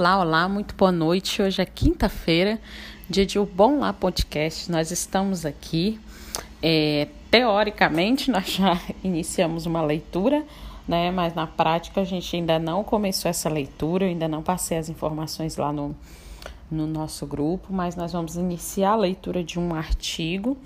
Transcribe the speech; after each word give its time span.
Olá, 0.00 0.18
olá, 0.18 0.48
muito 0.48 0.74
boa 0.74 0.90
noite. 0.90 1.42
Hoje 1.42 1.60
é 1.60 1.66
quinta-feira, 1.66 2.58
dia 3.06 3.26
de 3.26 3.38
O 3.38 3.44
Bom 3.44 3.80
Lá 3.80 3.92
Podcast. 3.92 4.72
Nós 4.72 4.90
estamos 4.90 5.44
aqui. 5.44 6.00
É, 6.62 7.06
teoricamente, 7.30 8.30
nós 8.32 8.50
já 8.50 8.80
iniciamos 9.04 9.66
uma 9.66 9.82
leitura, 9.82 10.42
né? 10.88 11.10
Mas 11.10 11.34
na 11.34 11.46
prática 11.46 12.00
a 12.00 12.04
gente 12.04 12.34
ainda 12.34 12.58
não 12.58 12.82
começou 12.82 13.28
essa 13.28 13.50
leitura, 13.50 14.06
eu 14.06 14.08
ainda 14.08 14.26
não 14.26 14.42
passei 14.42 14.78
as 14.78 14.88
informações 14.88 15.58
lá 15.58 15.70
no, 15.70 15.94
no 16.70 16.86
nosso 16.86 17.26
grupo, 17.26 17.70
mas 17.70 17.94
nós 17.94 18.12
vamos 18.12 18.36
iniciar 18.36 18.92
a 18.92 18.96
leitura 18.96 19.44
de 19.44 19.58
um 19.58 19.74
artigo. 19.74 20.56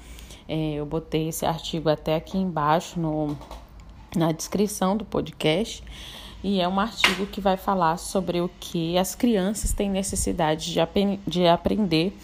É, 0.48 0.74
eu 0.74 0.86
botei 0.86 1.30
esse 1.30 1.44
artigo 1.44 1.88
até 1.88 2.14
aqui 2.14 2.38
embaixo 2.38 3.00
no, 3.00 3.36
na 4.14 4.30
descrição 4.30 4.96
do 4.96 5.04
podcast 5.04 5.82
e 6.44 6.60
é 6.60 6.68
um 6.68 6.78
artigo 6.78 7.24
que 7.24 7.40
vai 7.40 7.56
falar 7.56 7.96
sobre 7.96 8.38
o 8.38 8.50
que 8.60 8.98
as 8.98 9.14
crianças 9.14 9.72
têm 9.72 9.88
necessidade 9.88 10.70
de, 10.70 10.78
ap 10.78 10.94
de 11.26 11.46
aprender 11.46 12.14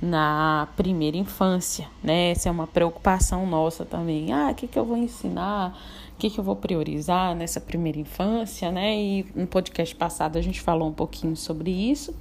na 0.00 0.68
primeira 0.76 1.16
infância, 1.16 1.88
né? 2.04 2.32
Essa 2.32 2.50
é 2.50 2.52
uma 2.52 2.66
preocupação 2.66 3.46
nossa 3.46 3.86
também. 3.86 4.30
Ah, 4.30 4.50
o 4.50 4.54
que, 4.54 4.66
que 4.66 4.78
eu 4.78 4.84
vou 4.84 4.98
ensinar? 4.98 5.74
O 6.14 6.18
que, 6.18 6.28
que 6.28 6.38
eu 6.38 6.44
vou 6.44 6.54
priorizar 6.54 7.34
nessa 7.34 7.62
primeira 7.62 7.98
infância, 7.98 8.70
né? 8.70 8.94
E 8.94 9.26
no 9.34 9.46
podcast 9.46 9.96
passado 9.96 10.36
a 10.36 10.42
gente 10.42 10.60
falou 10.60 10.88
um 10.90 10.92
pouquinho 10.92 11.34
sobre 11.34 11.70
isso. 11.70 12.14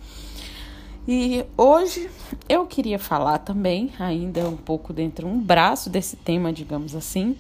E 1.08 1.44
hoje 1.58 2.12
eu 2.48 2.66
queria 2.68 3.00
falar 3.00 3.40
também, 3.40 3.92
ainda 3.98 4.48
um 4.48 4.56
pouco 4.56 4.94
dentro 4.94 5.28
um 5.28 5.40
braço 5.40 5.90
desse 5.90 6.16
tema, 6.16 6.54
digamos 6.54 6.96
assim, 6.96 7.36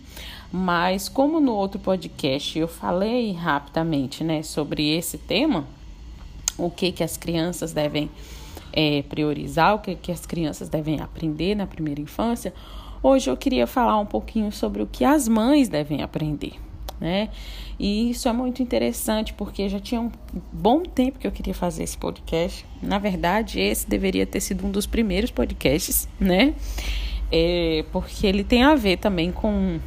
mas 0.51 1.07
como 1.07 1.39
no 1.39 1.53
outro 1.53 1.79
podcast 1.79 2.57
eu 2.57 2.67
falei 2.67 3.31
rapidamente, 3.33 4.23
né, 4.23 4.41
sobre 4.41 4.89
esse 4.89 5.15
tema, 5.15 5.67
o 6.57 6.71
que 6.71 6.91
que 6.91 7.03
as 7.03 7.17
crianças 7.17 7.71
devem 7.71 8.09
é, 8.73 9.03
priorizar, 9.03 9.75
o 9.75 9.79
que 9.79 9.93
que 9.93 10.11
as 10.11 10.25
crianças 10.25 10.67
devem 10.67 10.99
aprender 10.99 11.53
na 11.53 11.67
primeira 11.67 12.01
infância, 12.01 12.55
hoje 13.03 13.29
eu 13.29 13.37
queria 13.37 13.67
falar 13.67 13.99
um 13.99 14.07
pouquinho 14.07 14.51
sobre 14.51 14.81
o 14.81 14.87
que 14.87 15.05
as 15.05 15.27
mães 15.27 15.69
devem 15.69 16.01
aprender 16.01 16.53
né? 17.01 17.29
E 17.79 18.11
isso 18.11 18.29
é 18.29 18.31
muito 18.31 18.61
interessante 18.61 19.33
porque 19.33 19.67
já 19.67 19.79
tinha 19.79 19.99
um 19.99 20.11
bom 20.53 20.83
tempo 20.83 21.17
que 21.17 21.25
eu 21.25 21.31
queria 21.31 21.53
fazer 21.53 21.83
esse 21.83 21.97
podcast. 21.97 22.63
Na 22.81 22.99
verdade, 22.99 23.59
esse 23.59 23.89
deveria 23.89 24.25
ter 24.25 24.39
sido 24.39 24.67
um 24.67 24.71
dos 24.71 24.85
primeiros 24.85 25.31
podcasts, 25.31 26.07
né? 26.19 26.53
É, 27.31 27.83
porque 27.91 28.27
ele 28.27 28.43
tem 28.43 28.63
a 28.63 28.75
ver 28.75 28.97
também 28.97 29.31
com 29.31 29.79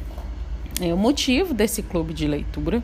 é, 0.81 0.93
o 0.93 0.97
motivo 0.97 1.53
desse 1.53 1.81
clube 1.81 2.13
de 2.13 2.27
leitura. 2.27 2.83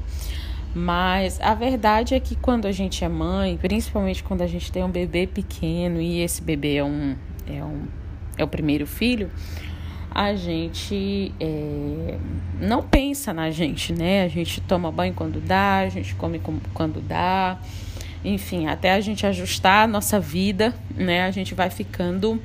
Mas 0.74 1.38
a 1.42 1.54
verdade 1.54 2.16
é 2.16 2.20
que 2.20 2.34
quando 2.34 2.66
a 2.66 2.72
gente 2.72 3.04
é 3.04 3.10
mãe, 3.10 3.58
principalmente 3.58 4.24
quando 4.24 4.42
a 4.42 4.48
gente 4.48 4.72
tem 4.72 4.82
um 4.82 4.90
bebê 4.90 5.28
pequeno 5.28 6.00
e 6.00 6.22
esse 6.22 6.42
bebê 6.42 6.76
é 6.76 6.84
um, 6.84 7.18
é 7.46 7.62
um 7.62 7.82
é 8.38 8.44
o 8.44 8.48
primeiro 8.48 8.88
filho, 8.88 9.30
a 10.14 10.36
gente 10.36 11.34
é, 11.40 12.18
não 12.60 12.84
pensa 12.84 13.34
na 13.34 13.50
gente, 13.50 13.94
né? 13.94 14.24
A 14.24 14.28
gente 14.28 14.60
toma 14.60 14.92
banho 14.92 15.14
quando 15.14 15.40
dá, 15.40 15.78
a 15.78 15.90
gente 15.90 16.14
come 16.16 16.42
quando 16.74 17.00
dá, 17.00 17.58
enfim, 18.24 18.68
até 18.68 18.92
a 18.92 19.00
gente 19.00 19.26
ajustar 19.26 19.86
a 19.86 19.88
nossa 19.88 20.20
vida, 20.20 20.76
né? 20.94 21.24
A 21.24 21.32
gente 21.32 21.56
vai 21.56 21.70
ficando 21.70 22.42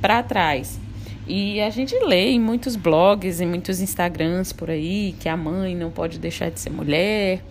para 0.00 0.22
trás. 0.22 0.80
E 1.28 1.60
a 1.60 1.68
gente 1.68 1.94
lê 2.04 2.30
em 2.30 2.40
muitos 2.40 2.74
blogs, 2.74 3.40
em 3.40 3.46
muitos 3.46 3.80
Instagrams 3.80 4.52
por 4.52 4.70
aí 4.70 5.14
que 5.20 5.28
a 5.28 5.36
mãe 5.36 5.76
não 5.76 5.90
pode 5.90 6.18
deixar 6.18 6.50
de 6.50 6.58
ser 6.58 6.70
mulher, 6.70 7.44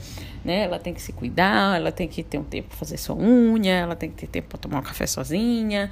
né? 0.44 0.62
Ela 0.62 0.80
tem 0.80 0.94
que 0.94 1.02
se 1.02 1.12
cuidar, 1.14 1.78
ela 1.78 1.92
tem 1.92 2.08
que 2.08 2.24
ter 2.24 2.38
um 2.38 2.44
tempo 2.44 2.70
para 2.70 2.78
fazer 2.78 2.98
sua 2.98 3.16
unha, 3.16 3.74
ela 3.74 3.96
tem 3.96 4.10
que 4.10 4.16
ter 4.16 4.28
tempo 4.28 4.50
para 4.50 4.58
tomar 4.58 4.80
um 4.80 4.84
café 4.84 5.06
sozinha, 5.06 5.90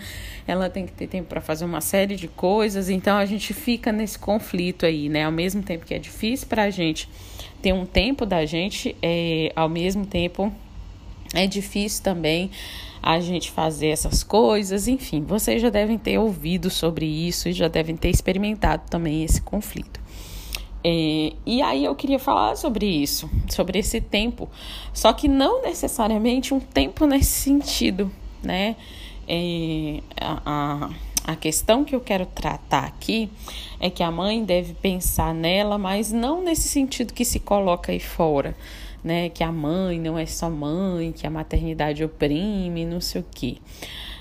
ela 0.47 0.69
tem 0.69 0.85
que 0.85 0.91
ter 0.91 1.08
tempo 1.08 1.28
para 1.28 1.41
fazer 1.41 1.66
uma 1.66 1.81
série 1.81 2.16
de 2.16 2.28
coisas. 2.28 2.90
Então 2.90 3.18
a 3.18 3.25
gente 3.25 3.53
fica 3.53 3.91
nesse 3.91 4.18
conflito 4.18 4.85
aí, 4.85 5.09
né? 5.09 5.25
Ao 5.25 5.31
mesmo 5.31 5.62
tempo 5.62 5.85
que 5.85 5.94
é 5.94 6.00
difícil 6.00 6.47
para 6.47 6.63
a 6.63 6.69
gente 6.69 7.09
ter 7.62 7.74
um 7.74 7.85
tempo 7.85 8.25
da 8.25 8.46
gente, 8.46 8.96
é, 9.02 9.52
ao 9.56 9.69
mesmo 9.69 10.06
tempo 10.06 10.53
é 11.34 11.46
difícil 11.46 12.03
também 12.03 12.50
a 13.02 13.19
gente 13.19 13.52
fazer 13.52 13.88
essas 13.88 14.24
coisas. 14.24 14.88
Enfim, 14.88 15.24
vocês 15.24 15.62
já 15.62 15.69
devem 15.69 15.97
ter 15.97 16.18
ouvido 16.18 16.69
sobre 16.69 17.06
isso 17.06 17.50
e 17.50 17.53
já 17.53 17.68
devem 17.68 17.96
ter 17.96 18.09
experimentado 18.09 18.84
também 18.90 19.24
esse 19.24 19.41
conflito. 19.41 20.00
É, 20.83 21.33
e 21.45 21.61
aí 21.61 21.85
eu 21.85 21.95
queria 21.95 22.19
falar 22.19 22.55
sobre 22.55 22.85
isso, 22.85 23.29
sobre 23.49 23.79
esse 23.79 23.99
tempo, 23.99 24.49
só 24.93 25.11
que 25.11 25.27
não 25.27 25.61
necessariamente 25.61 26.53
um 26.53 26.59
tempo 26.59 27.05
nesse 27.05 27.41
sentido, 27.41 28.11
né? 28.43 28.75
É, 29.27 29.99
a, 30.21 30.89
a 31.27 31.35
questão 31.35 31.83
que 31.83 31.93
eu 31.93 31.99
quero 31.99 32.25
tratar 32.25 32.85
aqui 32.85 33.29
é 33.79 33.89
que 33.89 34.01
a 34.01 34.09
mãe 34.09 34.45
deve 34.45 34.73
pensar 34.75 35.33
nela, 35.33 35.77
mas 35.77 36.11
não 36.11 36.41
nesse 36.41 36.69
sentido 36.69 37.13
que 37.13 37.25
se 37.25 37.39
coloca 37.39 37.91
aí 37.91 37.99
fora, 37.99 38.55
né? 39.03 39.27
Que 39.29 39.43
a 39.43 39.51
mãe 39.51 39.99
não 39.99 40.17
é 40.17 40.25
só 40.25 40.49
mãe, 40.49 41.11
que 41.11 41.27
a 41.27 41.29
maternidade 41.29 42.03
oprime, 42.03 42.85
não 42.85 43.01
sei 43.01 43.19
o 43.19 43.25
quê. 43.29 43.57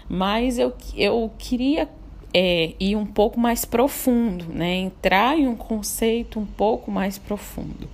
Mas 0.08 0.58
eu, 0.58 0.72
eu 0.96 1.30
queria 1.38 1.88
é, 2.32 2.74
ir 2.78 2.96
um 2.96 3.06
pouco 3.06 3.38
mais 3.38 3.64
profundo, 3.64 4.46
né? 4.52 4.74
Entrar 4.76 5.38
em 5.38 5.46
um 5.46 5.56
conceito 5.56 6.38
um 6.38 6.46
pouco 6.46 6.90
mais 6.90 7.18
profundo. 7.18 7.88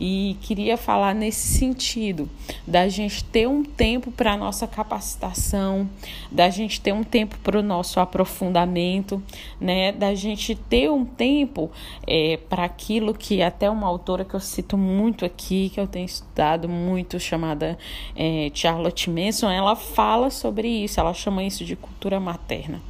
E 0.00 0.36
queria 0.40 0.76
falar 0.76 1.14
nesse 1.14 1.56
sentido, 1.56 2.28
da 2.66 2.88
gente 2.88 3.22
ter 3.24 3.46
um 3.46 3.62
tempo 3.62 4.10
para 4.10 4.32
a 4.32 4.36
nossa 4.36 4.66
capacitação, 4.66 5.88
da 6.32 6.50
gente 6.50 6.80
ter 6.80 6.92
um 6.92 7.04
tempo 7.04 7.38
para 7.44 7.58
o 7.58 7.62
nosso 7.62 8.00
aprofundamento, 8.00 9.22
né? 9.60 9.92
Da 9.92 10.14
gente 10.14 10.54
ter 10.54 10.90
um 10.90 11.04
tempo 11.04 11.70
é, 12.06 12.38
para 12.48 12.64
aquilo 12.64 13.14
que 13.14 13.40
até 13.40 13.70
uma 13.70 13.86
autora 13.86 14.24
que 14.24 14.34
eu 14.34 14.40
cito 14.40 14.76
muito 14.76 15.24
aqui, 15.24 15.70
que 15.72 15.78
eu 15.78 15.86
tenho 15.86 16.06
estudado 16.06 16.68
muito, 16.68 17.20
chamada 17.20 17.78
é, 18.16 18.50
Charlotte 18.52 19.08
Manson, 19.08 19.50
ela 19.50 19.76
fala 19.76 20.28
sobre 20.28 20.66
isso, 20.68 20.98
ela 20.98 21.14
chama 21.14 21.44
isso 21.44 21.64
de 21.64 21.76
cultura 21.76 22.18
materna. 22.18 22.82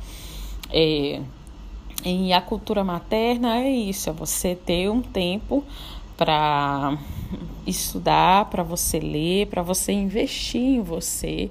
É, 0.76 1.20
e 2.04 2.32
a 2.32 2.40
cultura 2.40 2.82
materna 2.82 3.58
é 3.58 3.70
isso, 3.70 4.10
é 4.10 4.12
você 4.12 4.56
ter 4.56 4.90
um 4.90 5.00
tempo 5.00 5.62
para 6.16 6.98
estudar, 7.64 8.46
para 8.46 8.64
você 8.64 8.98
ler, 8.98 9.46
para 9.46 9.62
você 9.62 9.92
investir 9.92 10.60
em 10.60 10.80
você, 10.82 11.48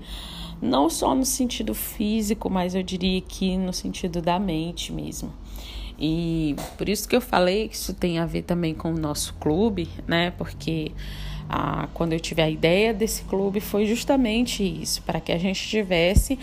não 0.61 0.89
só 0.89 1.16
no 1.16 1.25
sentido 1.25 1.73
físico, 1.73 2.50
mas 2.50 2.75
eu 2.75 2.84
diria 2.84 3.22
que 3.22 3.57
no 3.57 3.72
sentido 3.72 4.22
da 4.22 4.38
mente 4.38 4.91
mesmo. 4.91 5.31
E 5.97 6.57
por 6.78 6.90
isso 6.90 7.07
que 7.07 7.16
eu 7.16 7.22
falei 7.22 7.69
que 7.69 7.75
isso 7.75 7.94
tem 7.94 8.19
a 8.19 8.25
ver 8.25 8.41
também 8.41 8.73
com 8.73 8.94
o 8.94 8.97
nosso 8.97 9.34
clube, 9.35 9.88
né? 10.05 10.31
Porque 10.31 10.91
quando 11.94 12.14
eu 12.14 12.20
tive 12.20 12.42
a 12.42 12.50
ideia 12.50 12.94
desse 12.94 13.24
clube 13.24 13.59
foi 13.59 13.86
justamente 13.86 14.64
isso, 14.64 15.02
para 15.04 15.20
que 15.20 15.31
a 15.31 15.38
gente 15.38 15.68
tivesse 15.68 16.40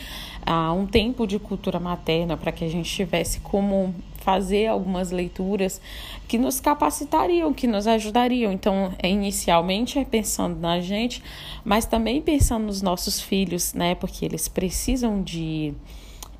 um 0.77 0.87
tempo 0.87 1.27
de 1.27 1.39
cultura 1.39 1.79
materna, 1.81 2.37
para 2.37 2.53
que 2.53 2.65
a 2.65 2.69
gente 2.69 2.91
tivesse 2.91 3.41
como 3.41 3.95
fazer 4.21 4.67
algumas 4.67 5.11
leituras 5.11 5.81
que 6.29 6.39
nos 6.39 6.61
capacitariam, 6.61 7.53
que 7.53 7.67
nos 7.67 7.87
ajudariam. 7.87 8.53
Então, 8.53 8.93
é, 9.03 9.09
inicialmente 9.09 9.99
é 9.99 10.05
pensando 10.05 10.59
na 10.61 10.81
gente, 10.81 11.23
mas 11.65 11.87
também 11.87 12.21
pensando 12.21 12.67
nos 12.67 12.83
nossos 12.83 13.21
filhos, 13.21 13.75
né? 13.75 13.95
Porque 13.95 14.25
eles 14.25 14.47
precisam 14.47 15.23
de, 15.23 15.75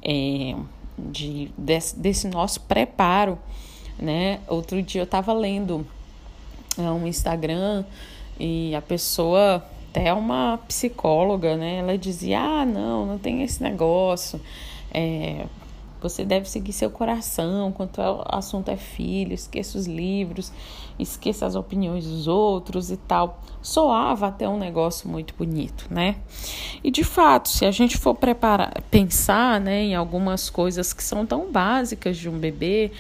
é, 0.03 0.55
de 0.97 1.51
desse, 1.57 1.99
desse 1.99 2.29
nosso 2.29 2.61
preparo, 2.61 3.39
né? 3.99 4.41
Outro 4.47 4.81
dia 4.83 5.01
eu 5.01 5.05
estava 5.05 5.33
lendo 5.33 5.87
é, 6.79 6.83
um 6.83 7.07
Instagram 7.07 7.85
e 8.41 8.75
a 8.75 8.81
pessoa, 8.81 9.63
até 9.91 10.13
uma 10.13 10.59
psicóloga, 10.67 11.57
né? 11.57 11.77
Ela 11.77 11.99
dizia: 11.99 12.41
ah, 12.41 12.67
não, 12.67 13.05
não 13.07 13.19
tem 13.19 13.43
esse 13.43 13.63
negócio. 13.63 14.41
É, 14.93 15.45
você 16.01 16.25
deve 16.25 16.49
seguir 16.49 16.73
seu 16.73 16.91
coração 16.91 17.73
quanto 17.73 18.01
o 18.01 18.25
assunto 18.27 18.71
é 18.71 18.77
filho, 18.77 19.33
esqueça 19.33 19.79
os 19.79 19.87
livros, 19.87 20.53
esqueça 20.99 21.47
as 21.47 21.55
opiniões 21.55 22.05
dos 22.05 22.27
outros 22.27 22.91
e 22.91 22.97
tal. 22.97 23.43
Soava 23.63 24.29
até 24.29 24.49
um 24.49 24.59
negócio 24.59 25.09
muito 25.09 25.35
bonito, 25.37 25.87
né? 25.91 26.17
E 26.83 26.91
de 26.91 27.05
fato, 27.05 27.49
se 27.49 27.67
a 27.67 27.71
gente 27.71 27.99
for 27.99 28.15
preparar, 28.15 28.83
pensar, 28.91 29.61
né, 29.61 29.83
em 29.83 29.95
algumas 29.95 30.49
coisas 30.49 30.93
que 30.93 31.03
são 31.03 31.27
tão 31.27 31.51
básicas 31.51 32.17
de 32.17 32.29
um 32.29 32.39
bebê, 32.39 32.91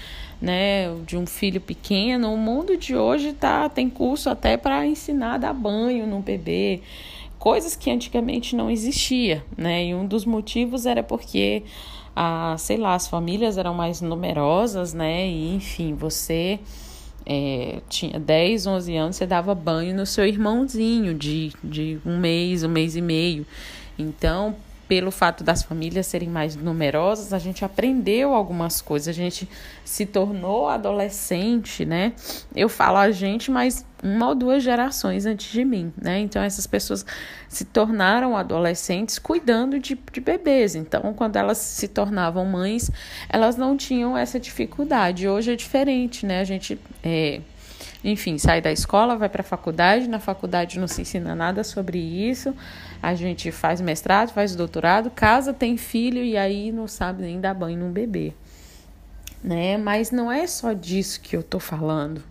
né, 0.41 0.95
de 1.07 1.17
um 1.17 1.27
filho 1.27 1.61
pequeno, 1.61 2.33
o 2.33 2.37
mundo 2.37 2.77
de 2.77 2.97
hoje 2.97 3.33
tá 3.33 3.69
tem 3.69 3.89
curso 3.89 4.29
até 4.31 4.57
para 4.57 4.87
ensinar 4.87 5.35
a 5.35 5.39
dar 5.39 5.55
banho 5.55 6.07
no 6.07 6.21
bebê 6.21 6.81
coisas 7.41 7.75
que 7.75 7.91
antigamente 7.91 8.55
não 8.55 8.71
existia, 8.71 9.43
né? 9.57 9.87
E 9.87 9.95
um 9.95 10.07
dos 10.07 10.27
motivos 10.27 10.85
era 10.85 11.03
porque 11.03 11.63
a, 12.15 12.57
sei 12.59 12.77
lá, 12.77 12.95
as 12.95 13.09
famílias 13.09 13.59
eram 13.59 13.75
mais 13.75 14.01
numerosas, 14.01 14.93
né? 14.93 15.27
E 15.29 15.55
enfim, 15.55 15.95
você 15.95 16.61
é, 17.27 17.81
tinha 17.89 18.19
10, 18.19 18.67
11 18.67 18.97
anos, 18.97 19.17
você 19.17 19.27
dava 19.27 19.55
banho 19.55 19.95
no 19.95 20.07
seu 20.07 20.27
irmãozinho 20.27 21.15
de, 21.15 21.53
de 21.63 21.99
um 22.05 22.19
mês, 22.19 22.63
um 22.65 22.69
mês 22.69 22.97
e 22.97 23.01
meio. 23.01 23.47
Então, 23.99 24.57
pelo 24.91 25.13
fato 25.13 25.45
das 25.45 25.63
famílias 25.63 26.09
serem 26.09 26.29
mais 26.29 26.57
numerosas, 26.57 27.33
a 27.33 27.39
gente 27.39 27.65
aprendeu 27.65 28.35
algumas 28.35 28.83
coisas, 28.83 29.07
a 29.07 29.13
gente 29.13 29.49
se 29.85 30.05
tornou 30.05 30.69
adolescente, 30.69 31.85
né? 31.85 32.13
Eu 32.57 32.69
falo 32.69 32.97
a 32.97 33.13
gente, 33.13 33.53
mas 33.53 33.87
uma 34.03 34.31
ou 34.31 34.35
duas 34.35 34.65
gerações 34.65 35.27
antes 35.27 35.53
de 35.53 35.65
mim, 35.65 35.93
né? 35.97 36.19
Então 36.19 36.43
essas 36.43 36.67
pessoas 36.67 37.07
se 37.49 37.65
tornaram 37.65 38.37
adolescentes 38.37 39.17
cuidando 39.17 39.79
de, 39.79 39.97
de 40.13 40.21
bebês. 40.21 40.75
Então, 40.75 41.15
quando 41.15 41.37
elas 41.37 41.59
se 41.59 41.87
tornavam 41.87 42.45
mães, 42.45 42.91
elas 43.29 43.57
não 43.57 43.77
tinham 43.77 44.19
essa 44.19 44.41
dificuldade. 44.41 45.29
Hoje 45.29 45.53
é 45.53 45.57
diferente, 45.57 46.27
né? 46.27 46.41
A 46.41 46.45
gente 46.45 46.77
é, 47.05 47.41
enfim, 48.03 48.39
sai 48.39 48.61
da 48.61 48.73
escola, 48.73 49.17
vai 49.17 49.29
para 49.29 49.43
a 49.43 49.45
faculdade, 49.45 50.09
na 50.09 50.19
faculdade 50.19 50.79
não 50.79 50.89
se 50.89 51.03
ensina 51.03 51.35
nada 51.35 51.63
sobre 51.63 51.99
isso. 51.99 52.55
A 53.03 53.15
gente 53.15 53.53
faz 53.53 53.81
mestrado, 53.81 54.33
faz 54.33 54.57
doutorado, 54.57 55.11
casa, 55.11 55.53
tem 55.53 55.77
filho 55.77 56.23
e 56.23 56.37
aí 56.37 56.73
não 56.73 56.89
sabe 56.89 57.23
nem 57.23 57.41
dar 57.41 57.55
banho 57.55 57.79
num 57.79 57.93
bebê. 57.93 58.33
Né? 59.45 59.77
Mas 59.77 60.11
não 60.11 60.33
é 60.33 60.47
só 60.47 60.73
disso 60.73 61.21
que 61.21 61.37
eu 61.37 61.43
tô 61.43 61.59
falando. 61.59 62.23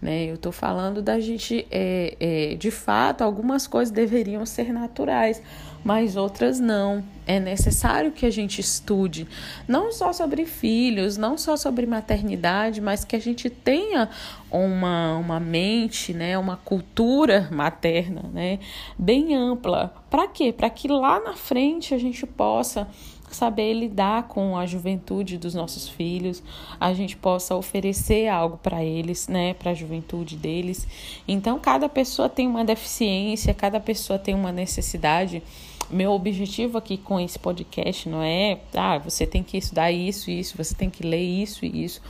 Né? 0.00 0.26
Eu 0.26 0.36
estou 0.36 0.52
falando 0.52 1.02
da 1.02 1.18
gente, 1.18 1.66
é, 1.70 2.16
é, 2.20 2.54
de 2.54 2.70
fato, 2.70 3.22
algumas 3.22 3.66
coisas 3.66 3.92
deveriam 3.92 4.46
ser 4.46 4.72
naturais, 4.72 5.42
mas 5.84 6.16
outras 6.16 6.60
não. 6.60 7.02
É 7.26 7.40
necessário 7.40 8.12
que 8.12 8.24
a 8.24 8.30
gente 8.30 8.60
estude, 8.60 9.26
não 9.66 9.92
só 9.92 10.12
sobre 10.12 10.46
filhos, 10.46 11.16
não 11.16 11.36
só 11.36 11.56
sobre 11.56 11.84
maternidade, 11.84 12.80
mas 12.80 13.04
que 13.04 13.16
a 13.16 13.18
gente 13.18 13.50
tenha 13.50 14.08
uma, 14.50 15.16
uma 15.16 15.40
mente, 15.40 16.14
né, 16.14 16.38
uma 16.38 16.56
cultura 16.56 17.48
materna 17.50 18.22
né, 18.32 18.60
bem 18.96 19.34
ampla. 19.34 19.92
Para 20.08 20.26
quê? 20.28 20.52
Para 20.52 20.70
que 20.70 20.88
lá 20.88 21.20
na 21.20 21.34
frente 21.34 21.92
a 21.92 21.98
gente 21.98 22.24
possa 22.24 22.88
saber 23.36 23.72
lidar 23.72 24.24
com 24.24 24.56
a 24.56 24.66
juventude 24.66 25.38
dos 25.38 25.54
nossos 25.54 25.88
filhos, 25.88 26.42
a 26.78 26.92
gente 26.92 27.16
possa 27.16 27.54
oferecer 27.54 28.28
algo 28.28 28.56
para 28.58 28.84
eles, 28.84 29.28
né, 29.28 29.54
para 29.54 29.72
a 29.72 29.74
juventude 29.74 30.36
deles. 30.36 30.86
Então, 31.26 31.58
cada 31.58 31.88
pessoa 31.88 32.28
tem 32.28 32.46
uma 32.46 32.64
deficiência, 32.64 33.54
cada 33.54 33.80
pessoa 33.80 34.18
tem 34.18 34.34
uma 34.34 34.52
necessidade. 34.52 35.42
Meu 35.90 36.12
objetivo 36.12 36.76
aqui 36.78 36.96
com 36.96 37.18
esse 37.18 37.38
podcast 37.38 38.08
não 38.08 38.22
é, 38.22 38.60
ah, 38.74 38.98
você 38.98 39.26
tem 39.26 39.42
que 39.42 39.56
estudar 39.56 39.90
isso, 39.90 40.30
isso, 40.30 40.56
você 40.56 40.74
tem 40.74 40.90
que 40.90 41.02
ler 41.02 41.22
isso 41.22 41.64
e 41.64 41.84
isso 41.84 42.02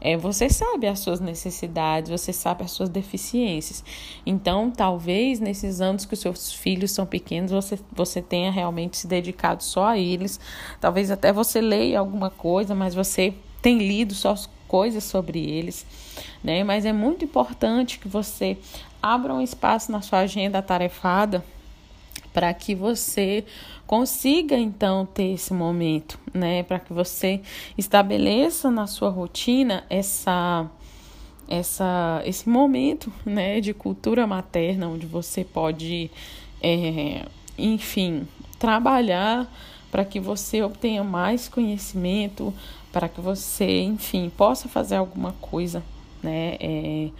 é, 0.00 0.16
você 0.16 0.48
sabe 0.48 0.86
as 0.86 0.98
suas 1.00 1.20
necessidades, 1.20 2.10
você 2.10 2.32
sabe 2.32 2.64
as 2.64 2.70
suas 2.70 2.88
deficiências. 2.88 3.84
Então, 4.24 4.70
talvez 4.70 5.40
nesses 5.40 5.80
anos 5.80 6.04
que 6.04 6.14
os 6.14 6.20
seus 6.20 6.52
filhos 6.52 6.90
são 6.90 7.06
pequenos, 7.06 7.50
você, 7.50 7.78
você 7.92 8.20
tenha 8.20 8.50
realmente 8.50 8.96
se 8.96 9.06
dedicado 9.06 9.62
só 9.62 9.86
a 9.86 9.98
eles. 9.98 10.40
Talvez 10.80 11.10
até 11.10 11.32
você 11.32 11.60
leia 11.60 11.98
alguma 11.98 12.30
coisa, 12.30 12.74
mas 12.74 12.94
você 12.94 13.34
tem 13.62 13.78
lido 13.78 14.14
só 14.14 14.34
coisas 14.68 15.04
sobre 15.04 15.38
eles, 15.38 15.86
né? 16.42 16.64
Mas 16.64 16.84
é 16.84 16.92
muito 16.92 17.24
importante 17.24 17.98
que 17.98 18.08
você 18.08 18.58
abra 19.02 19.32
um 19.32 19.40
espaço 19.40 19.92
na 19.92 20.02
sua 20.02 20.20
agenda 20.20 20.58
atarefada 20.58 21.44
para 22.32 22.52
que 22.52 22.74
você 22.74 23.44
consiga 23.86 24.58
então 24.58 25.06
ter 25.06 25.32
esse 25.34 25.52
momento, 25.52 26.18
né, 26.34 26.62
para 26.62 26.78
que 26.78 26.92
você 26.92 27.40
estabeleça 27.78 28.70
na 28.70 28.86
sua 28.86 29.10
rotina 29.10 29.84
essa 29.88 30.68
essa 31.48 32.22
esse 32.24 32.48
momento, 32.48 33.12
né, 33.24 33.60
de 33.60 33.72
cultura 33.72 34.26
materna 34.26 34.88
onde 34.88 35.06
você 35.06 35.44
pode, 35.44 36.10
é, 36.60 37.24
enfim, 37.56 38.26
trabalhar 38.58 39.48
para 39.90 40.04
que 40.04 40.18
você 40.18 40.62
obtenha 40.62 41.04
mais 41.04 41.48
conhecimento, 41.48 42.52
para 42.92 43.08
que 43.08 43.20
você, 43.20 43.82
enfim, 43.82 44.30
possa 44.36 44.68
fazer 44.68 44.96
alguma 44.96 45.32
coisa, 45.40 45.82
né, 46.22 46.56
é, 46.60 47.10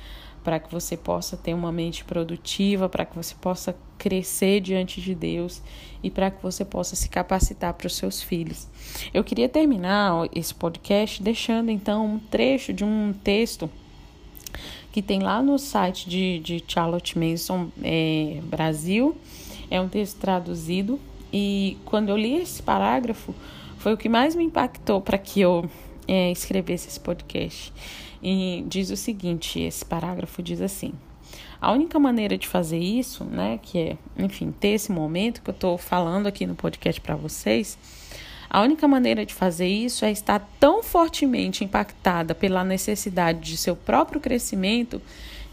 para 0.47 0.61
que 0.61 0.71
você 0.71 0.97
possa 0.97 1.37
ter 1.37 1.53
uma 1.53 1.73
mente 1.73 2.05
produtiva, 2.05 2.89
para 2.89 3.05
que 3.05 3.17
você 3.17 3.35
possa 3.35 3.77
crescer 3.99 4.61
diante 4.61 5.01
de 5.01 5.13
Deus 5.13 5.61
e 6.05 6.09
para 6.09 6.31
que 6.31 6.41
você 6.41 6.65
possa 6.65 6.95
se 6.95 7.09
capacitar 7.09 7.75
para 7.75 7.89
os 7.89 7.97
seus 7.97 8.23
filhos. 8.23 8.69
Eu 9.13 9.25
queria 9.25 9.49
terminar 9.49 10.29
esse 10.33 10.55
podcast 10.55 11.21
deixando 11.21 11.73
então 11.73 12.07
um 12.07 12.19
trecho 12.21 12.73
de 12.73 12.85
um 12.85 13.13
texto 13.25 13.69
que 14.93 15.03
tem 15.03 15.19
lá 15.19 15.43
no 15.43 15.59
site 15.59 16.09
de, 16.09 16.39
de 16.39 16.63
Charlotte 16.65 17.19
Mason 17.19 17.69
é, 17.83 18.39
Brasil. 18.45 19.17
É 19.69 19.81
um 19.81 19.89
texto 19.89 20.21
traduzido 20.21 21.01
e 21.33 21.77
quando 21.85 22.11
eu 22.11 22.17
li 22.17 22.37
esse 22.37 22.63
parágrafo 22.63 23.35
foi 23.79 23.95
o 23.95 23.97
que 23.97 24.09
mais 24.09 24.37
me 24.37 24.45
impactou 24.45 25.01
para 25.01 25.19
que 25.19 25.41
eu 25.41 25.69
é, 26.07 26.31
escrevesse 26.31 26.89
esse 26.89 27.01
podcast. 27.01 27.73
E 28.23 28.65
diz 28.67 28.91
o 28.91 28.97
seguinte: 28.97 29.61
esse 29.61 29.85
parágrafo 29.85 30.43
diz 30.43 30.61
assim. 30.61 30.93
A 31.61 31.73
única 31.73 31.99
maneira 31.99 32.37
de 32.37 32.47
fazer 32.47 32.79
isso, 32.79 33.25
né, 33.25 33.59
que 33.63 33.79
é, 33.79 33.97
enfim, 34.19 34.53
ter 34.53 34.69
esse 34.69 34.93
momento 34.93 35.41
que 35.41 35.49
eu 35.49 35.55
estou 35.55 35.79
falando 35.79 36.27
aqui 36.27 36.47
no 36.47 36.55
podcast 36.55 37.01
para 37.01 37.17
vocês, 37.17 37.79
a 38.49 38.63
única 38.63 38.87
maneira 38.87 39.25
de 39.25 39.35
fazer 39.35 39.67
isso 39.67 40.05
é 40.05 40.11
estar 40.11 40.47
tão 40.61 40.83
fortemente 40.83 41.65
impactada 41.65 42.35
pela 42.35 42.63
necessidade 42.63 43.41
de 43.41 43.57
seu 43.57 43.75
próprio 43.75 44.21
crescimento 44.21 45.01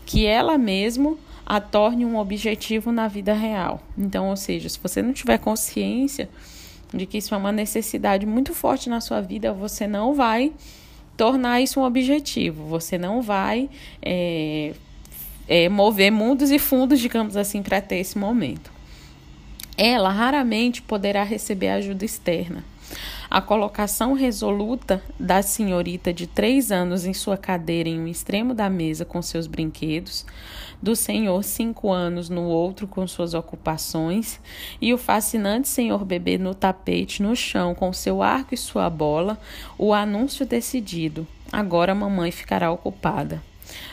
que 0.06 0.26
ela 0.26 0.58
mesmo 0.58 1.18
a 1.46 1.60
torne 1.60 2.06
um 2.06 2.18
objetivo 2.18 2.92
na 2.92 3.08
vida 3.08 3.34
real. 3.34 3.82
Então, 3.98 4.30
ou 4.30 4.38
seja, 4.38 4.70
se 4.70 4.80
você 4.80 5.02
não 5.02 5.14
tiver 5.14 5.38
consciência 5.38 6.30
de 6.94 7.06
que 7.06 7.18
isso 7.18 7.34
é 7.34 7.38
uma 7.38 7.52
necessidade 7.52 8.26
muito 8.26 8.54
forte 8.54 8.90
na 8.90 9.02
sua 9.02 9.20
vida, 9.20 9.52
você 9.52 9.88
não 9.88 10.14
vai 10.14 10.54
tornar 11.18 11.62
isso 11.62 11.80
um 11.80 11.84
objetivo. 11.84 12.66
Você 12.66 12.98
não 12.98 13.22
vai 13.22 13.70
é, 14.02 14.74
é, 15.48 15.70
mover 15.70 16.12
mundos 16.12 16.52
e 16.52 16.60
fundos, 16.60 17.00
digamos 17.00 17.36
assim, 17.36 17.64
para 17.64 17.82
ter 17.82 17.98
esse 17.98 18.18
momento. 18.18 18.72
Ela 19.78 20.10
raramente 20.10 20.82
poderá 20.82 21.24
receber 21.24 21.70
ajuda 21.70 22.06
externa. 22.06 22.64
A 23.30 23.42
colocação 23.42 24.14
resoluta 24.14 25.02
da 25.20 25.42
senhorita 25.42 26.14
de 26.14 26.28
três 26.28 26.72
anos 26.72 27.06
em 27.06 27.14
sua 27.14 27.38
cadeira 27.38 27.90
em 27.90 28.00
um 28.00 28.08
extremo 28.08 28.54
da 28.54 28.70
mesa 28.70 29.04
com 29.06 29.22
seus 29.22 29.48
brinquedos, 29.48 30.26
do 30.82 30.96
senhor 30.96 31.44
cinco 31.44 31.92
anos 31.92 32.30
no 32.30 32.44
outro 32.44 32.88
com 32.88 33.08
suas 33.08 33.34
ocupações, 33.34 34.40
e 34.82 34.94
o 34.94 34.98
fascinante 34.98 35.68
senhor 35.68 36.06
bebê 36.06 36.38
no 36.38 36.54
tapete 36.54 37.24
no 37.24 37.36
chão 37.36 37.74
com 37.74 37.92
seu 37.92 38.22
arco 38.22 38.54
e 38.54 38.58
sua 38.58 38.90
bola, 38.90 39.40
o 39.78 39.94
anúncio 39.94 40.46
decidido: 40.46 41.28
agora 41.52 41.94
a 41.94 41.96
mamãe 41.96 42.32
ficará 42.32 42.72
ocupada 42.72 43.42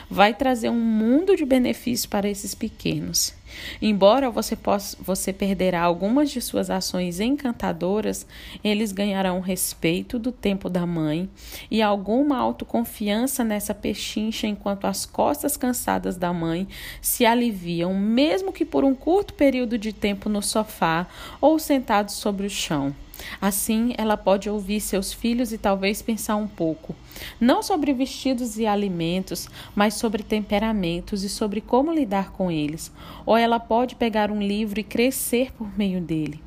vai 0.09 0.33
trazer 0.33 0.69
um 0.69 0.79
mundo 0.79 1.35
de 1.35 1.45
benefícios 1.45 2.05
para 2.05 2.29
esses 2.29 2.53
pequenos. 2.53 3.33
Embora 3.81 4.29
você 4.29 4.55
possa, 4.55 4.97
você 5.01 5.31
perderá 5.33 5.81
algumas 5.81 6.29
de 6.29 6.41
suas 6.41 6.69
ações 6.69 7.19
encantadoras, 7.19 8.25
eles 8.63 8.91
ganharão 8.91 9.39
respeito 9.39 10.19
do 10.19 10.31
tempo 10.31 10.69
da 10.69 10.85
mãe 10.85 11.29
e 11.69 11.81
alguma 11.81 12.37
autoconfiança 12.37 13.43
nessa 13.43 13.73
pechincha 13.73 14.47
enquanto 14.47 14.85
as 14.85 15.05
costas 15.05 15.57
cansadas 15.57 16.17
da 16.17 16.31
mãe 16.33 16.67
se 17.01 17.25
aliviam, 17.25 17.93
mesmo 17.93 18.51
que 18.53 18.65
por 18.65 18.83
um 18.83 18.95
curto 18.95 19.33
período 19.33 19.77
de 19.77 19.93
tempo 19.93 20.29
no 20.29 20.41
sofá 20.41 21.07
ou 21.39 21.57
sentados 21.59 22.15
sobre 22.15 22.45
o 22.45 22.49
chão. 22.49 22.93
Assim, 23.39 23.93
ela 23.97 24.17
pode 24.17 24.49
ouvir 24.49 24.79
seus 24.79 25.13
filhos 25.13 25.51
e 25.53 25.57
talvez 25.57 26.01
pensar 26.01 26.35
um 26.35 26.47
pouco, 26.47 26.95
não 27.39 27.61
sobre 27.61 27.93
vestidos 27.93 28.57
e 28.57 28.65
alimentos, 28.65 29.47
mas 29.75 29.95
sobre 29.95 30.23
temperamentos 30.23 31.23
e 31.23 31.29
sobre 31.29 31.61
como 31.61 31.93
lidar 31.93 32.31
com 32.31 32.51
eles. 32.51 32.91
Ou 33.25 33.37
ela 33.41 33.59
pode 33.59 33.95
pegar 33.95 34.31
um 34.31 34.41
livro 34.41 34.79
e 34.79 34.83
crescer 34.83 35.51
por 35.53 35.77
meio 35.77 35.99
dele. 35.99 36.41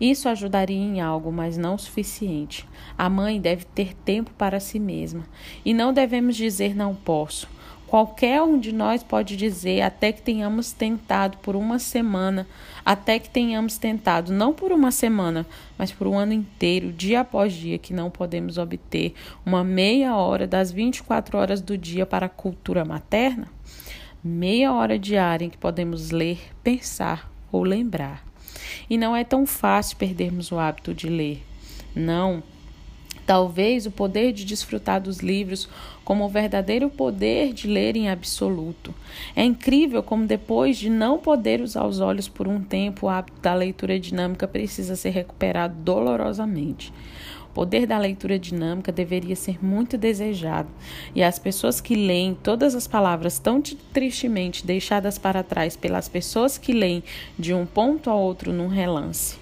Isso 0.00 0.28
ajudaria 0.28 0.76
em 0.76 1.00
algo, 1.00 1.30
mas 1.32 1.56
não 1.56 1.74
o 1.74 1.78
suficiente. 1.78 2.66
A 2.96 3.08
mãe 3.08 3.40
deve 3.40 3.64
ter 3.64 3.94
tempo 3.94 4.30
para 4.38 4.60
si 4.60 4.78
mesma. 4.78 5.24
E 5.64 5.74
não 5.74 5.92
devemos 5.92 6.36
dizer 6.36 6.74
não 6.74 6.94
posso. 6.94 7.48
Qualquer 7.86 8.42
um 8.42 8.58
de 8.58 8.72
nós 8.72 9.04
pode 9.04 9.36
dizer 9.36 9.80
até 9.80 10.10
que 10.10 10.20
tenhamos 10.20 10.72
tentado 10.72 11.38
por 11.38 11.54
uma 11.54 11.78
semana, 11.78 12.46
até 12.84 13.16
que 13.18 13.30
tenhamos 13.30 13.78
tentado 13.78 14.32
não 14.32 14.52
por 14.52 14.72
uma 14.72 14.90
semana, 14.90 15.46
mas 15.78 15.92
por 15.92 16.08
um 16.08 16.18
ano 16.18 16.32
inteiro, 16.32 16.92
dia 16.92 17.20
após 17.20 17.52
dia, 17.52 17.78
que 17.78 17.94
não 17.94 18.10
podemos 18.10 18.58
obter 18.58 19.14
uma 19.44 19.62
meia 19.62 20.16
hora 20.16 20.48
das 20.48 20.72
24 20.72 21.38
horas 21.38 21.60
do 21.60 21.78
dia 21.78 22.04
para 22.04 22.26
a 22.26 22.28
cultura 22.28 22.84
materna? 22.84 23.55
Meia 24.26 24.72
hora 24.72 24.98
diária 24.98 25.44
em 25.44 25.50
que 25.50 25.56
podemos 25.56 26.10
ler, 26.10 26.40
pensar 26.62 27.30
ou 27.52 27.62
lembrar. 27.62 28.26
E 28.90 28.98
não 28.98 29.14
é 29.14 29.22
tão 29.22 29.46
fácil 29.46 29.96
perdermos 29.96 30.50
o 30.50 30.58
hábito 30.58 30.92
de 30.92 31.08
ler. 31.08 31.44
Não 31.94 32.42
Talvez 33.26 33.86
o 33.86 33.90
poder 33.90 34.32
de 34.32 34.44
desfrutar 34.44 35.00
dos 35.00 35.18
livros 35.18 35.68
como 36.04 36.24
o 36.24 36.28
verdadeiro 36.28 36.88
poder 36.88 37.52
de 37.52 37.66
ler 37.66 37.96
em 37.96 38.08
absoluto. 38.08 38.94
É 39.34 39.42
incrível 39.42 40.00
como, 40.00 40.24
depois 40.26 40.76
de 40.76 40.88
não 40.88 41.18
poder 41.18 41.60
usar 41.60 41.84
os 41.84 41.98
olhos 41.98 42.28
por 42.28 42.46
um 42.46 42.62
tempo, 42.62 43.06
o 43.06 43.08
hábito 43.08 43.40
da 43.40 43.52
leitura 43.52 43.98
dinâmica 43.98 44.46
precisa 44.46 44.94
ser 44.94 45.10
recuperado 45.10 45.74
dolorosamente. 45.74 46.92
Poder 47.56 47.86
da 47.86 47.96
leitura 47.96 48.38
dinâmica 48.38 48.92
deveria 48.92 49.34
ser 49.34 49.64
muito 49.64 49.96
desejado, 49.96 50.68
e 51.14 51.22
as 51.22 51.38
pessoas 51.38 51.80
que 51.80 51.94
leem 51.94 52.34
todas 52.34 52.74
as 52.74 52.86
palavras 52.86 53.38
tão 53.38 53.62
tristemente 53.94 54.66
deixadas 54.66 55.16
para 55.16 55.42
trás 55.42 55.74
pelas 55.74 56.06
pessoas 56.06 56.58
que 56.58 56.74
leem 56.74 57.02
de 57.38 57.54
um 57.54 57.64
ponto 57.64 58.10
a 58.10 58.14
outro 58.14 58.52
num 58.52 58.68
relance. 58.68 59.38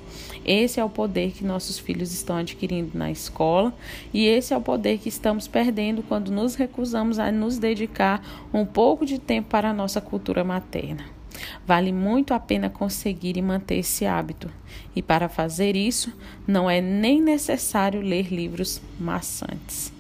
Esse 0.46 0.78
é 0.78 0.84
o 0.84 0.88
poder 0.88 1.32
que 1.32 1.42
nossos 1.42 1.76
filhos 1.76 2.12
estão 2.12 2.36
adquirindo 2.36 2.96
na 2.96 3.10
escola 3.10 3.74
e 4.12 4.24
esse 4.26 4.54
é 4.54 4.56
o 4.56 4.60
poder 4.60 4.98
que 4.98 5.08
estamos 5.08 5.48
perdendo 5.48 6.00
quando 6.04 6.30
nos 6.30 6.54
recusamos 6.54 7.18
a 7.18 7.32
nos 7.32 7.58
dedicar 7.58 8.46
um 8.54 8.64
pouco 8.64 9.04
de 9.04 9.18
tempo 9.18 9.48
para 9.48 9.70
a 9.70 9.74
nossa 9.74 10.00
cultura 10.00 10.44
materna. 10.44 11.13
Vale 11.66 11.92
muito 11.92 12.34
a 12.34 12.40
pena 12.40 12.68
conseguir 12.70 13.36
e 13.36 13.42
manter 13.42 13.76
esse 13.76 14.06
hábito. 14.06 14.50
E 14.94 15.02
para 15.02 15.28
fazer 15.28 15.76
isso, 15.76 16.12
não 16.46 16.68
é 16.68 16.80
nem 16.80 17.20
necessário 17.20 18.00
ler 18.00 18.32
livros 18.32 18.80
maçantes. 18.98 19.92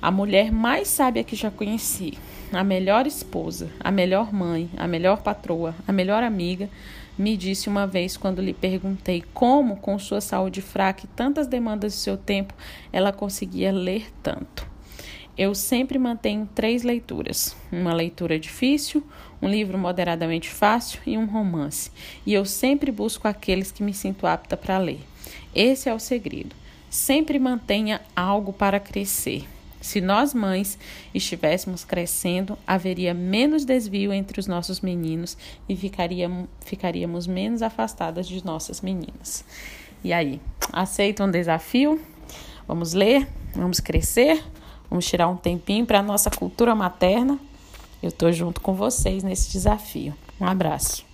A 0.00 0.10
mulher 0.10 0.52
mais 0.52 0.88
sábia 0.88 1.24
que 1.24 1.34
já 1.34 1.50
conheci, 1.50 2.18
a 2.52 2.62
melhor 2.62 3.06
esposa, 3.06 3.70
a 3.80 3.90
melhor 3.90 4.32
mãe, 4.32 4.68
a 4.76 4.86
melhor 4.86 5.22
patroa, 5.22 5.74
a 5.86 5.92
melhor 5.92 6.22
amiga, 6.22 6.68
me 7.16 7.36
disse 7.36 7.68
uma 7.68 7.86
vez 7.86 8.16
quando 8.16 8.42
lhe 8.42 8.52
perguntei 8.52 9.24
como, 9.32 9.76
com 9.76 9.98
sua 9.98 10.20
saúde 10.20 10.60
fraca 10.60 11.04
e 11.04 11.08
tantas 11.08 11.46
demandas 11.46 11.92
de 11.92 11.98
seu 12.00 12.16
tempo, 12.16 12.52
ela 12.92 13.12
conseguia 13.12 13.72
ler 13.72 14.12
tanto. 14.22 14.66
Eu 15.36 15.54
sempre 15.54 15.98
mantenho 15.98 16.48
três 16.54 16.82
leituras: 16.82 17.56
uma 17.72 17.92
leitura 17.92 18.38
difícil, 18.38 19.04
um 19.44 19.48
livro 19.48 19.76
moderadamente 19.76 20.48
fácil 20.48 21.00
e 21.06 21.18
um 21.18 21.26
romance. 21.26 21.90
E 22.24 22.32
eu 22.32 22.46
sempre 22.46 22.90
busco 22.90 23.28
aqueles 23.28 23.70
que 23.70 23.82
me 23.82 23.92
sinto 23.92 24.26
apta 24.26 24.56
para 24.56 24.78
ler. 24.78 25.00
Esse 25.54 25.88
é 25.88 25.94
o 25.94 25.98
segredo. 25.98 26.56
Sempre 26.88 27.38
mantenha 27.38 28.00
algo 28.16 28.54
para 28.54 28.80
crescer. 28.80 29.44
Se 29.82 30.00
nós 30.00 30.32
mães 30.32 30.78
estivéssemos 31.12 31.84
crescendo, 31.84 32.56
haveria 32.66 33.12
menos 33.12 33.66
desvio 33.66 34.14
entre 34.14 34.40
os 34.40 34.46
nossos 34.46 34.80
meninos 34.80 35.36
e 35.68 35.76
ficaríamos, 35.76 36.48
ficaríamos 36.64 37.26
menos 37.26 37.60
afastadas 37.60 38.26
de 38.26 38.42
nossas 38.42 38.80
meninas. 38.80 39.44
E 40.02 40.10
aí, 40.10 40.40
aceita 40.72 41.22
um 41.22 41.30
desafio? 41.30 42.00
Vamos 42.66 42.94
ler? 42.94 43.28
Vamos 43.54 43.78
crescer? 43.78 44.42
Vamos 44.88 45.04
tirar 45.04 45.28
um 45.28 45.36
tempinho 45.36 45.84
para 45.84 45.98
a 45.98 46.02
nossa 46.02 46.30
cultura 46.30 46.74
materna? 46.74 47.38
Eu 48.04 48.08
estou 48.08 48.30
junto 48.30 48.60
com 48.60 48.74
vocês 48.74 49.22
nesse 49.22 49.50
desafio. 49.50 50.12
Um 50.38 50.44
abraço. 50.44 51.06